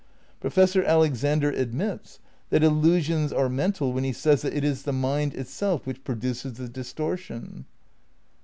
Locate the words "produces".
6.03-6.53